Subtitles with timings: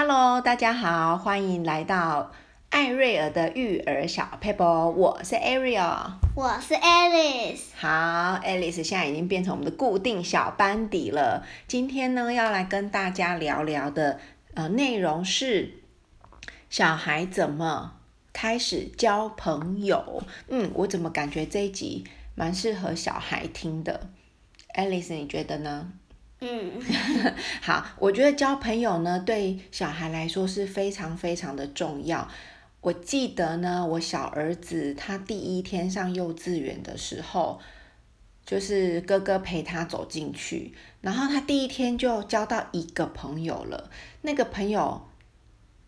[0.00, 2.30] Hello，大家好，欢迎来到
[2.70, 4.90] 艾瑞尔的育儿小 paper，。
[4.90, 7.62] 我是 Ariel，我是 Alice。
[7.74, 11.44] 好，Alice 现在已经变成我们的固定小班底了。
[11.66, 14.20] 今天呢，要来跟大家聊聊的
[14.54, 15.80] 呃内容是
[16.70, 17.94] 小孩怎么
[18.32, 20.22] 开始交朋友。
[20.46, 22.04] 嗯，我怎么感觉这一集
[22.36, 24.08] 蛮适合小孩听的
[24.76, 25.90] ？Alice，你觉得呢？
[26.40, 26.72] 嗯，
[27.60, 32.28] 好，我觉得交朋友呢，对小孩来说是非常非常的重要。
[32.80, 37.58] 我记得呢，我小儿子他第一天上幼稚园的时候，
[38.46, 43.90] 就是哥哥陪他走进去，然后他第一天就交到一个朋友了，
[44.22, 45.07] 那个朋友。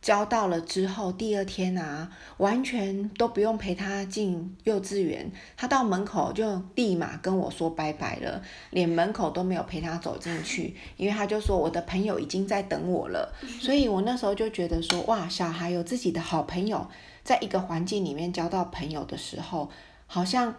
[0.02, 16.88] 交到了之后，第二天啊，完全都不用陪他进幼稚园，他到门口就立马跟我说拜拜了，连门口都没有陪他走进去，因为他就说我的朋友已经在等我了，所以我那时候就觉得说，哇，小孩有自己的好朋友，
[17.22, 19.68] 在一个环境里面交到朋友的时候，
[20.06, 20.54] 好像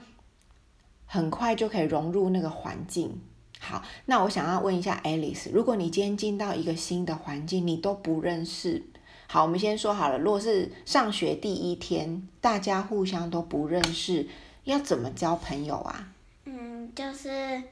[1.08, 3.20] 很快就可以融入那个环境。
[3.60, 8.84] 好，那我想要问一下 Alice，如果你今天进到一个新的环境，你都不认识。
[9.34, 10.18] 好，我们先说好了。
[10.18, 14.28] 如果是上学第一天，大家互相都不认识，
[14.66, 16.10] 要怎么交朋友啊？
[16.44, 17.64] 嗯，就是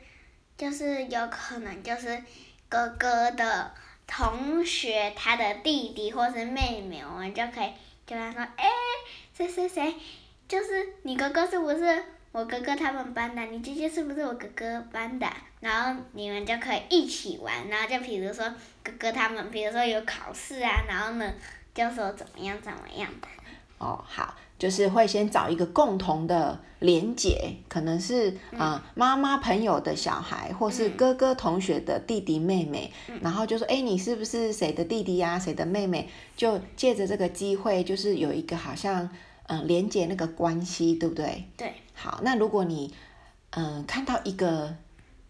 [0.58, 2.24] 就是有可能就是
[2.70, 3.74] 哥哥的
[4.08, 7.74] 同学，他的弟弟或是妹妹，我们就可以
[8.06, 8.70] 跟他说：“哎，
[9.34, 9.94] 谁谁谁，
[10.48, 15.26] 就是你哥哥是不是？”我哥哥他们班的，你姐姐是不是我哥哥班的？
[15.60, 18.46] 然后你们就可以一起玩，然后就比如说
[18.84, 21.34] 哥哥他们，比如说有考试啊，然后呢
[21.74, 23.28] 就说怎么样怎么样的。
[23.80, 35.40] 哦，好，就是会先找一个共同的连结，可能是啊、呃、妈妈朋友的小孩，或是哥哥同学的弟弟妹妹，嗯、然后就说哎，你是不是谁的弟弟呀、啊？
[35.40, 36.08] 谁的妹妹？
[36.38, 39.10] 就借着这个机会，就是有一个好像。
[39.52, 41.44] 嗯，连接那个关系，对不对？
[41.58, 41.74] 对。
[42.02, 42.94] 好，那如果你
[43.50, 44.74] 嗯看到一个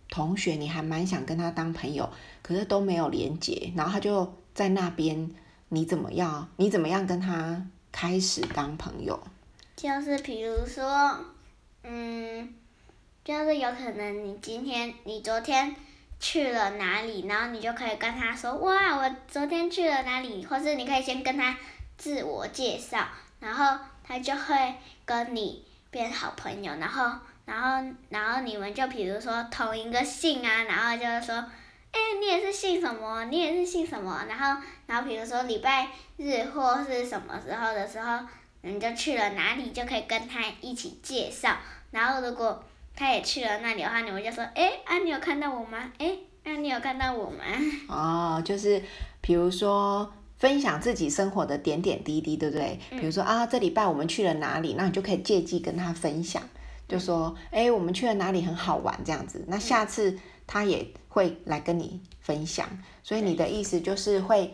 [0.08, 2.08] 同学，你还蛮想跟他当朋友，
[2.44, 5.32] 可是都没有连接，然后他就在那边，
[5.70, 6.48] 你怎么样？
[6.58, 9.20] 你怎么样跟他开始当朋友？
[9.76, 11.18] 就是比如说，
[11.84, 12.54] 嗯，
[13.24, 15.76] 就是有可能你今天、你昨天
[16.20, 21.58] 去了哪里，然后你就可以跟他说：“哇，我昨天去了哪里？”或是你可以先跟他
[21.98, 23.08] 自我介绍，
[23.40, 23.80] 然后。
[24.12, 24.74] 他就会
[25.06, 27.12] 跟你变好朋友，然后，
[27.46, 31.36] 然后，然后你们就比如说同一个姓啊，然后就是说，
[31.92, 33.26] 哎，你也是姓什么？
[33.26, 34.24] 你也是姓什么？
[34.28, 38.20] 然后，然后比如说礼拜日或是什么时候的时候，
[38.62, 41.58] 你就去了哪里，就可以跟他一起介绍。
[41.92, 42.64] 然后如果
[42.96, 45.92] 他也去了那里的话，你们就说，哎，啊，你有看到我吗？
[45.98, 47.44] 哎，啊，你有看到我吗？
[47.90, 48.84] 哦，就是
[49.22, 50.14] 比如说。
[50.40, 52.80] 分享自己生活的点点滴滴，对不对？
[52.92, 56.42] 比如说啊，这礼拜我们去了哪里，那你就可以借机跟他分享，
[56.88, 59.44] 就说，哎，我们去了哪里很好玩这样子。
[59.48, 60.18] 那下次
[60.48, 62.66] 他也会来跟你分享，
[63.04, 64.54] 所以你的意思就是会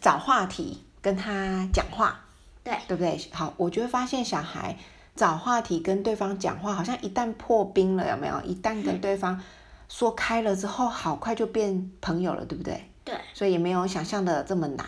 [0.00, 2.24] 找话题跟他讲话，
[2.64, 3.16] 对，对不对？
[3.30, 4.76] 好，我就会发现小孩
[5.14, 8.40] 找话题跟对方讲话，好像一旦破冰了，有没有？
[8.42, 9.40] 一旦跟对方
[9.88, 12.82] 说开了之后，好快就变朋友了，对不对？
[13.08, 14.86] 对，所以也没有想象的这么难。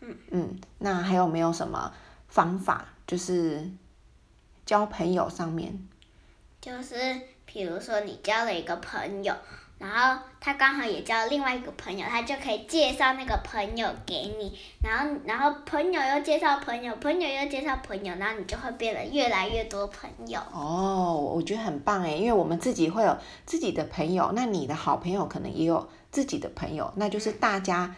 [0.00, 1.92] 嗯嗯，那还有没有什么
[2.28, 2.86] 方法？
[3.06, 3.70] 就是
[4.64, 5.78] 交朋友上面，
[6.60, 6.94] 就是
[7.44, 9.34] 比如说你交了一个朋友。
[9.78, 20.40] 然后他刚好也交另外一个朋友，他就可以介绍那个朋友给你，然后然后朋友又介绍朋友，朋友又介绍朋友，然后你就会变得越来越多朋友。
[20.52, 27.94] 哦，我觉得很棒哎，因为我们自己会有自己的朋友，那你的好朋友可能也有自己的朋友，那就是大家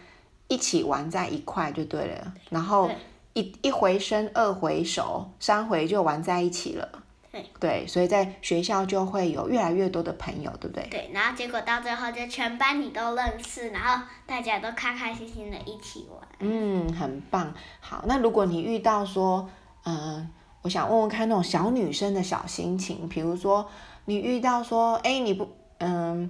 [0.47, 2.89] 一起玩在一块就对了，然后
[3.33, 6.87] 一一回生二回熟，三回就玩在一起了。
[7.31, 10.85] 对，对，所以在学校就会有越来越多的朋友，对不对？
[10.89, 16.27] 对，然后结果到最后就全班你都认识，然后大家都开开心心的一起玩。
[16.39, 17.53] 嗯，很棒。
[17.79, 19.49] 好，那如果你遇到说，
[19.85, 20.29] 嗯、呃，
[20.63, 23.69] 我想问问看那种小女生的小心情，比如说
[24.03, 25.47] 你遇到说，哎，你不，
[25.77, 26.29] 嗯、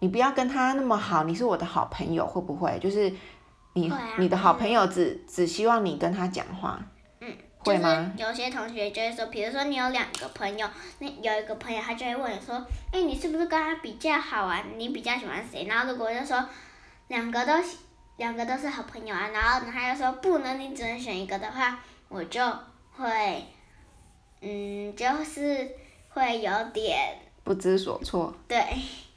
[0.00, 2.76] 你不要跟他那么好，你是我的好朋友，会不会？
[2.80, 3.12] 就是
[3.74, 6.80] 你、啊、你的好朋友只只希望你跟他讲话。
[7.20, 7.32] 嗯
[7.62, 8.10] 会吗？
[8.16, 10.66] 就是有些同学就会说，比如说你有两个朋友，
[10.98, 12.56] 那有一个朋友他就会问你说，
[12.90, 14.64] 哎，你是不是跟他比较好啊？
[14.78, 15.64] 你比较喜欢谁？
[15.66, 16.42] 然后如果就说
[17.08, 17.52] 两个都
[18.16, 22.40] 两个都是好朋友啊，然后他又说不能，你只能选一个的话，我就
[22.96, 23.44] 会，
[24.40, 25.70] 嗯，就是
[26.08, 28.34] 会有点不知所措。
[28.48, 28.64] 对。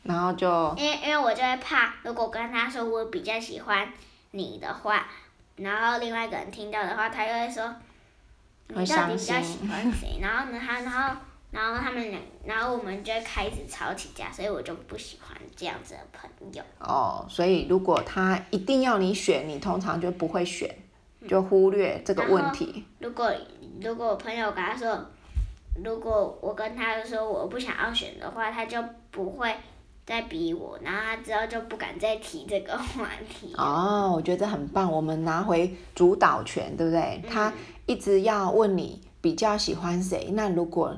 [0.04, 0.74] 然后就。
[0.78, 3.92] 因为因为我就会怕，如果跟他说我比较喜欢。
[4.36, 5.06] 你的话，
[5.58, 7.72] 然后另外一个人听到的话，他又会说，
[8.70, 10.18] 你到底比较喜欢谁？
[10.20, 11.16] 然后呢，他然后
[11.52, 16.64] 然后他们俩，然后我们就会开始吵起架，所以我就不喜欢这样子的朋友。
[16.80, 20.68] 哦，所以如果他一定要你选，你通常就不会选，
[21.28, 22.84] 就忽略这个问题。
[22.98, 23.32] 如果
[23.80, 25.06] 如果我朋友跟他说，
[25.86, 29.56] 如果我跟他说我不想要选的话，他就不会。
[30.06, 33.54] 再逼我，然后他之后就不敢再提这个话题。
[33.58, 37.22] 哦，我觉得很棒，我们拿回主导权，对不对？
[37.24, 37.54] 嗯、他
[37.86, 40.94] 一直要问你比较喜欢谁，那如果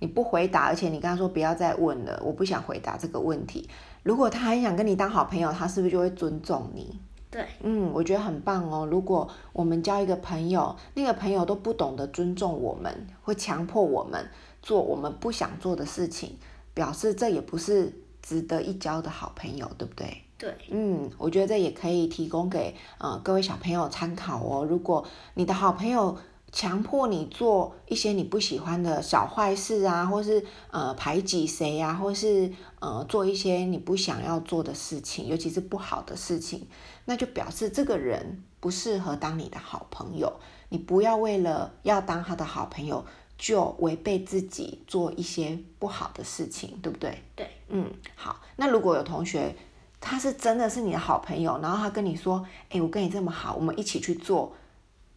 [0.00, 3.68] 你不回答，而且你跟他说不要再问了，我不想回答这个问题。
[4.02, 6.98] 如果他还想跟你当好朋友，他是不是就会尊重你？
[7.30, 8.88] 对，嗯，我觉得很棒哦。
[8.90, 14.28] 如果我们交一个朋友，那个朋友都不懂得尊重我们，会强迫我们
[14.62, 16.36] 做我们不想做的事情，
[16.74, 17.92] 表示这也不是。
[18.28, 20.22] 值得一交的好朋友，对不对？
[20.36, 24.66] 对，嗯，我觉得这也可以提供给呃各位小朋友参考哦。
[24.68, 25.02] 如果
[25.32, 26.14] 你的好朋友
[26.52, 36.66] 强迫你做一些你不喜欢的小坏事啊，或是呃排挤谁啊，或是呃做一些你不想要做的事情，尤其是不好的事情，
[37.06, 40.30] 那就表示这个人不适合当你的好朋友。
[40.68, 43.02] 你不要为了要当他的好朋友。
[43.38, 47.22] 就违背自己做一些不好的事情，对不对？
[47.36, 48.40] 对，嗯，好。
[48.56, 49.54] 那如果有同学，
[50.00, 54.52] 他是真的是你的好朋友，然后他跟你说：“诶，我跟你这么好，我们一起去做，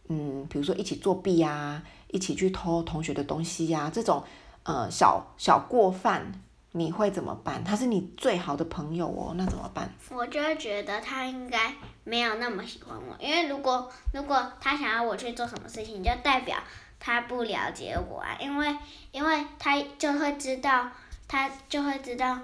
[0.08, 4.22] 嗯，比如说一起作弊呀，一起去偷同学的东西呀，这种
[4.62, 6.40] 呃小小过犯，
[6.70, 7.64] 你会怎么办？
[7.64, 11.74] 他是你最好的朋友哦，那怎么办？”我就会觉得他应该
[12.04, 16.56] 没有那么喜欢我，因为如果如果他想要我去做什么事情，就代表。
[17.04, 18.76] 他不了解我啊，因为
[19.10, 20.88] 因为他就会知道，
[21.26, 22.38] 他就会知道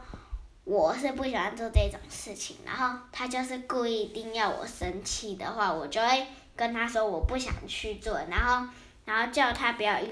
[0.65, 6.27] 我是不喜欢做这种事情，然后他就是故意一定要我生气的话，我就会
[6.57, 8.69] 跟他说我不想去做，然后
[9.05, 10.11] 然后叫他不要一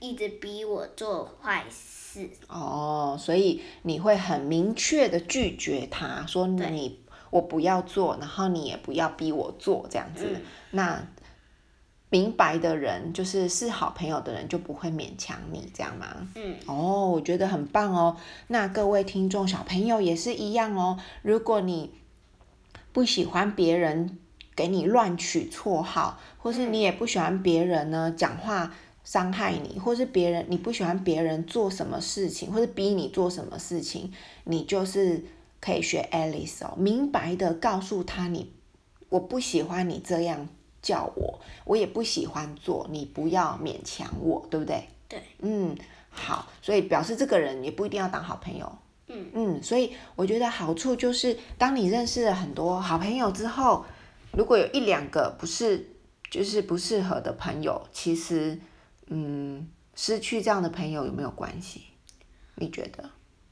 [0.00, 2.30] 一直逼我做坏事。
[2.48, 6.98] 哦，所以你会很明确的拒绝他，说你
[7.28, 11.06] 我不要做，然后你也不要逼我做这样子，嗯、那。
[12.12, 16.28] 明白的人，就是是好朋友的人，就不会勉强你，这样吗？
[16.34, 16.54] 嗯。
[16.66, 18.18] 哦，我觉得很棒哦。
[18.48, 20.98] 那各位听众小朋友也是一样哦。
[21.22, 21.94] 如果你
[22.92, 24.18] 不喜欢别人
[24.54, 34.12] 给你乱取绰号，或是你也不喜欢别人呢讲话伤害你，或是别人你不喜欢别人做什么事情，或是逼你做什么事情，
[34.44, 35.24] 你就是
[35.62, 38.52] 可以学 Alice 哦，明白的告诉他你，
[39.08, 40.46] 我不喜欢你这样。
[40.82, 44.84] 叫我，我也不喜欢做，你不要勉强我，对不对？
[45.08, 45.76] 对，嗯，
[46.10, 53.84] 好，所以表示这个人也不一定要当好朋友，嗯嗯，所以我觉得好处就是，当你认识了很多好朋友之后，
[54.32, 55.88] 如果有一两个不是，
[56.28, 58.58] 就是不适合的朋友，其实，
[59.06, 61.84] 嗯，失去这样的朋友有没有关系？
[62.56, 63.08] 你觉得？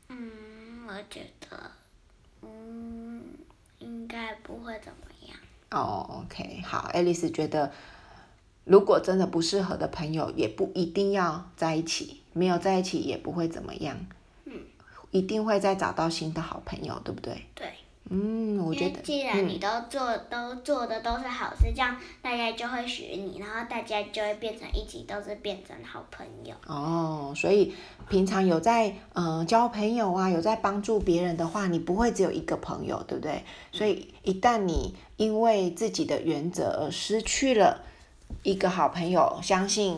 [0.08, 1.70] 嗯，我觉得，
[2.42, 3.22] 嗯，
[3.78, 4.96] 应该不会怎么。
[5.70, 7.70] 哦、oh，OK，好，爱丽丝觉得，
[8.64, 13.96] 如果真的不适合的朋友，也不一定要在一起，没有在一起也不会怎么样，
[14.46, 14.52] 嗯，
[15.12, 17.46] 一定会再找到新的好朋友，对不对？
[17.54, 17.72] 对。
[18.12, 26.52] 嗯，我觉得，既然你都做、嗯、都做的都是好事，这样大家就会学你，然后大家就会变成一起都是变成好朋友。
[26.66, 27.72] 哦，所以
[28.08, 33.44] 平常有在嗯、呃、交朋友啊，有在帮助别人的话，你不会只有一个朋友，对不对？
[33.70, 37.80] 所以一旦你因为自己的原则而失去了
[38.42, 39.96] 一个好朋友，相信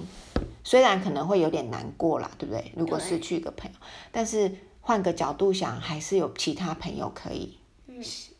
[0.63, 2.73] 虽然可能会有点难过啦，对不对？
[2.77, 3.77] 如果失去一个朋友，
[4.11, 4.53] 但是
[4.83, 7.57] 换个角度想，还是有其他朋友可以。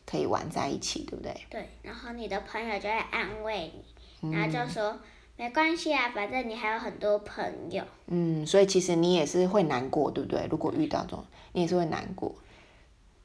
[0.05, 1.33] 可以玩在一起，对不对？
[1.49, 3.71] 对，然后你的朋友就会安慰
[4.21, 4.99] 你，然后就说、嗯、
[5.37, 7.83] 没关系啊，反正你还有很多朋友。
[8.07, 10.47] 嗯，所以其实你也是会难过，对不对？
[10.51, 12.35] 如果遇到这种，你也是会难过，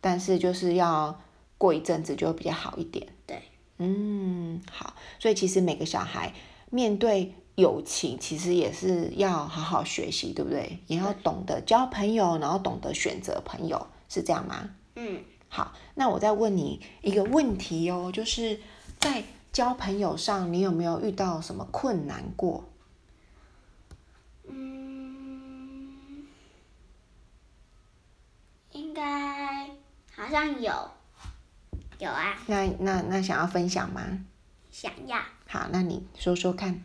[0.00, 1.20] 但是就是要
[1.58, 3.06] 过一阵子就会比较好一点。
[3.26, 3.42] 对，
[3.78, 6.32] 嗯，好，所以其实每个小孩
[6.70, 10.78] 面对友情，其实也是要好好学习，对不对？
[10.86, 14.70] 也要懂得交朋友，然后懂得选择朋友，是这样吗？
[14.94, 15.22] 嗯。
[15.48, 18.60] 好，那我再问你一个问题哦，就是
[19.00, 22.68] 在交朋友上，你有没有遇到什么困难过？
[24.46, 26.26] 嗯，
[28.72, 29.66] 应该
[30.14, 30.90] 好像有，
[31.98, 32.38] 有啊。
[32.46, 34.02] 那那那想要分享吗？
[34.70, 35.18] 想要。
[35.46, 36.84] 好，那你说说看。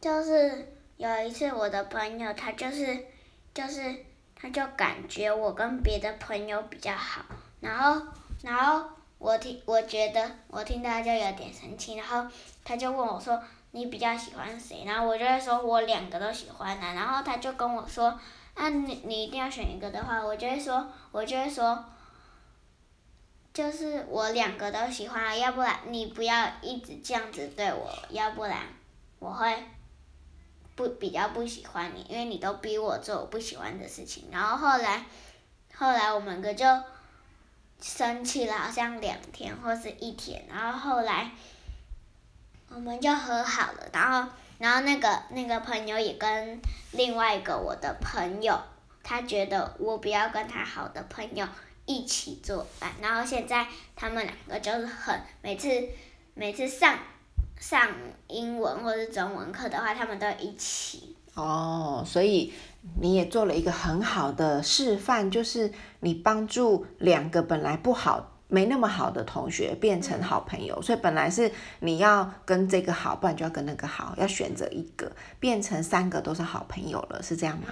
[0.00, 3.04] 就是有一次，我的朋友他就是
[3.52, 4.04] 就是
[4.36, 7.24] 他就感觉我跟别的朋友比较好。
[7.60, 8.00] 然后，
[8.42, 8.88] 然后
[9.18, 12.24] 我听我觉得我听到就有点生气，然后
[12.64, 18.18] 他就问我说：“你比较喜欢谁？”然后我就会说：“我两个都喜欢啊。”然后他就跟我说
[18.54, 21.84] ：“啊，你你一定要选一个的话，我就会说，我就会说，
[23.52, 28.60] 就是我两个都喜欢，要不然你不要一直这样子对我，要不然
[29.18, 29.64] 我会
[30.76, 35.04] 不比较不喜欢你，因为你都逼我做我不喜欢的事情。”然后后来。
[35.74, 36.66] 后来我们个就
[37.80, 41.30] 生气了，好像两天或是一天，然后后来
[42.68, 46.60] 我们就和好了，然后然后那个那个朋友也跟
[46.92, 48.60] 另外一个我的朋友，
[49.02, 51.46] 他觉得我不要跟他好的朋友
[51.86, 55.68] 一起做饭，然后现在他们两个就是很每次
[56.34, 56.98] 每次上
[57.60, 57.88] 上
[58.26, 61.16] 英文或者中文课的话，他们都一起。
[61.34, 62.52] 哦，所以。
[63.00, 70.80] 你也做了一个很好的示范，就是你帮助两个本来不好、没那么好的同学变成好朋友。
[70.80, 77.66] 所以本来是你要跟这个好，不然就要跟那个好，要选择一个，变成三个都是好朋友了，是这样吗？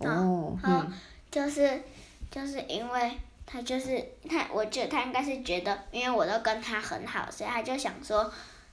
[0.00, 0.92] 嗯、哦，嗯，
[1.30, 1.82] 就是
[2.30, 3.12] 就是因为
[3.46, 8.30] 他就是他，我觉得他应该是觉得，因为我都跟他很好，所以他就想说，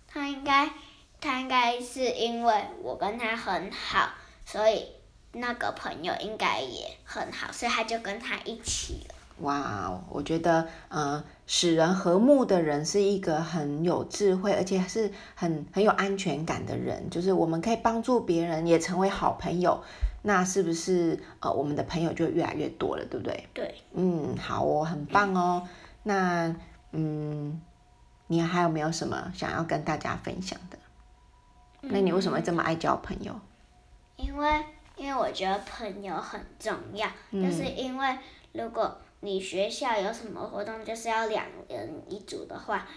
[0.07, 0.69] 他应该
[1.21, 4.09] 他应该是因为我跟他很好，
[4.45, 4.85] 所以。
[5.37, 9.15] 那个朋友应该也很好，所以他就跟他一起了。
[9.39, 17.09] 哇，我觉得，呃，使人和睦的人是一个很有智慧，而且是很很有安全感的人。
[17.09, 19.83] 就是我们可以帮助别人，也成为好朋友，
[20.21, 23.45] 那是不是呃，我们的朋友就越来越多了，对不对？
[23.53, 23.75] 对。
[23.91, 25.61] 嗯，好哦，很棒哦。
[25.65, 25.69] 嗯。
[26.03, 26.55] 那，
[26.93, 27.61] 嗯，
[28.27, 30.77] 你还有没有什么想要跟大家分享的？
[31.81, 33.37] 那你为什么会这么爱交朋友？
[34.15, 34.63] 因为。
[34.95, 38.17] 因为我觉得朋友很重要，嗯、就是因为
[38.53, 42.87] 如果你学校有什么活动，就是要两人一组的话，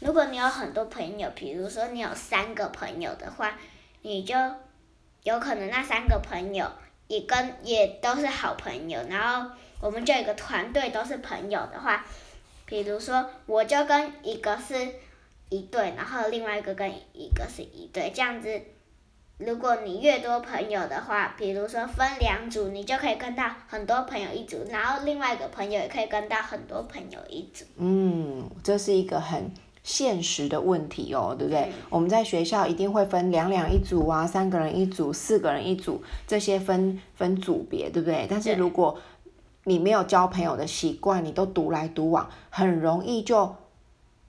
[0.00, 3.58] 如果你有很多朋友，比如说你有三个朋友的话，
[4.02, 4.34] 你就
[5.22, 6.70] 有可能那三个朋友
[7.08, 12.04] 也跟也都是好朋友，然后我们就有一个团队都是朋友的话，
[12.66, 14.74] 比如说我就跟一个是
[15.48, 18.60] 一对，然后另外一个跟一个是一对，这样子。
[19.38, 27.66] 如果你越多朋友的话，比如说分两组，你就可以跟到很多朋友一组，然后另外一个朋友也可以跟到很多朋友一组。
[27.76, 29.50] 嗯，这是一个很
[29.82, 31.64] 现实的问题哦，对不对？
[31.64, 38.26] 嗯、我们在学校一定会分两两一组啊，三个人一组，四个人一组，这些分分组别，对不对？
[38.30, 38.98] 但是如果
[39.64, 43.54] 你没有交朋友的习惯，你都独来独往，很容易就。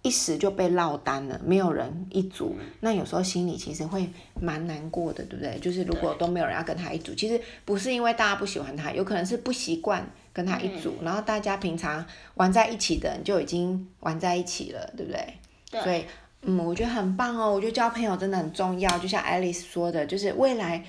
[0.08, 4.10] 一时就被落单了，没有人一组，那有时候心里其实会
[4.40, 5.60] 蛮难过的，对不对？
[5.60, 15.34] 就是如果都没有人要跟他一组，其实不是因为大家不喜欢他，有可能是不习惯跟他一组，然后大家平常玩在一起的人就已经玩在一起了，对不对？
[15.70, 15.82] 对。
[15.82, 16.06] 所以，
[16.44, 20.86] 嗯，我觉得很棒哦，我觉得交朋友真的很重要，就像 Alice 说的，就是未来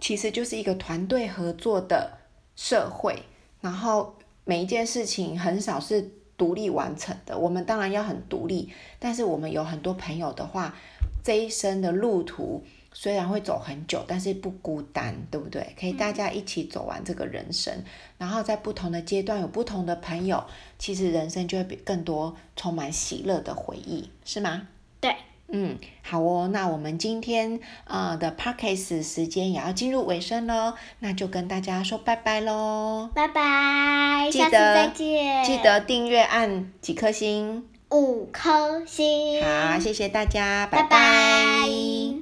[0.00, 2.18] 其实就是一个团队合作的
[2.56, 3.22] 社会，
[3.60, 6.10] 然后每一件事情很少是。
[6.36, 10.74] 独立完成的，我们当然要很独立，但是我们有很多朋友的话，
[11.22, 15.74] 这一生的路途虽然会走很久，但是不孤单，对不对？
[15.78, 17.72] 可以大家一起走完这个人生，
[18.18, 20.44] 然后在不同的阶段有不同的朋友，
[20.78, 24.68] 其实人生就会比更多充满喜乐的回忆，是吗？
[25.00, 25.14] 对。
[25.56, 34.90] 嗯，好哦，那我们今天呃的 Podcast 时间也要进入尾声喽，那就跟大家说拜拜喽，拜拜，记得，
[35.44, 40.88] 记得订阅按几颗星，五颗星，好，谢谢大家，拜拜。
[40.88, 42.14] 拜拜。